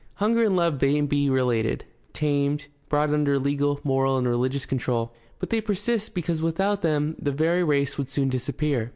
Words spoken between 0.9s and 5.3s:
be regulated, tamed, brought under legal, moral, and religious control;